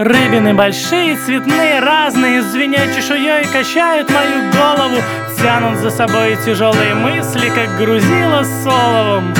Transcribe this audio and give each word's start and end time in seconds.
Рыбины 0.00 0.54
большие, 0.54 1.14
цветные, 1.14 1.78
разные, 1.78 2.40
звеня 2.40 2.86
чешуей, 2.94 3.44
качают 3.44 4.08
мою 4.08 4.50
голову, 4.50 4.96
тянут 5.36 5.78
за 5.80 5.90
собой 5.90 6.38
тяжелые 6.42 6.94
мысли, 6.94 7.50
как 7.50 7.76
грузило 7.76 8.42
соловом. 8.64 9.34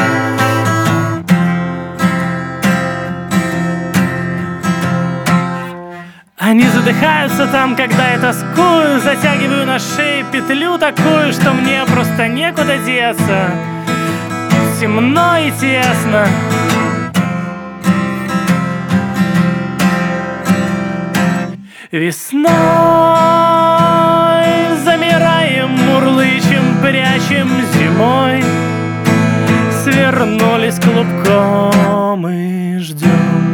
Они 6.37 6.65
задыхаются 6.65 7.47
там, 7.47 7.75
когда 7.75 8.11
я 8.13 8.19
тоскую 8.19 9.01
Затягиваю 9.01 9.65
на 9.65 9.79
шее 9.79 10.27
петлю 10.31 10.77
такую, 10.77 11.33
что 11.33 11.53
мне 11.53 11.85
просто 11.87 12.29
некуда 12.29 12.77
деться 12.79 13.51
Темно 14.79 15.39
и 15.39 15.51
тесно 15.53 16.27
Весной 21.93 22.53
замираем, 24.85 25.71
мурлычем, 25.71 26.81
прячем 26.81 27.49
зимой. 27.75 28.45
Свернулись 29.83 30.79
клубком 30.79 32.29
и 32.29 32.79
ждем 32.79 33.50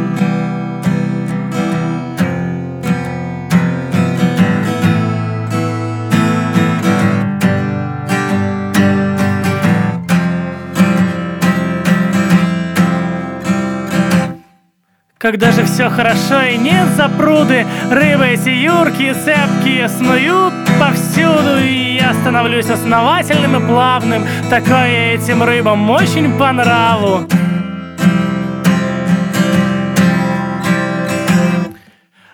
Когда 15.27 15.51
же 15.51 15.65
все 15.65 15.89
хорошо 15.89 16.41
и 16.41 16.55
нет 16.55 16.87
запруды 16.95 17.67
Рыбы 17.91 18.27
эти 18.27 18.47
юркие, 18.47 19.13
цепкие 19.13 19.89
снуют 19.89 20.53
повсюду 20.79 21.59
И 21.59 21.97
я 21.99 22.13
становлюсь 22.13 22.69
основательным 22.69 23.57
и 23.57 23.67
плавным. 23.67 24.25
Такое 24.49 25.15
этим 25.15 25.43
рыбам 25.43 25.89
очень 25.89 26.31
по 26.37 26.53
нраву. 26.53 27.27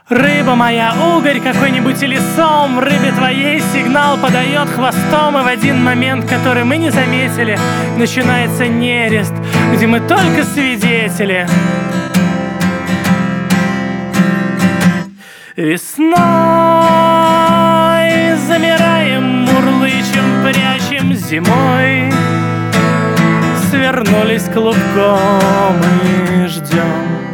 Рыба 0.08 0.54
моя, 0.54 0.94
угорь 0.94 1.40
какой-нибудь 1.40 2.04
или 2.04 2.20
сом 2.36 2.78
Рыбе 2.78 3.12
твоей 3.18 3.60
сигнал 3.74 4.20
подает 4.20 4.70
хвостом 4.70 5.40
И 5.40 5.42
в 5.42 5.48
один 5.48 5.84
момент, 5.84 6.30
который 6.30 6.64
мы 6.64 6.78
не 6.78 6.92
заметили 6.92 7.58
Начинается 7.98 8.68
нерест, 8.68 9.34
где 9.74 9.88
мы 9.88 10.00
только 10.00 10.44
свидетели 10.44 11.48
Весной 15.64 16.18
замираем, 18.36 19.46
мурлычем, 19.46 20.44
прячем 20.44 21.14
зимой. 21.14 22.12
Свернулись 23.70 24.44
клубком 24.54 25.82
и 26.04 26.48
ждем 26.48 27.33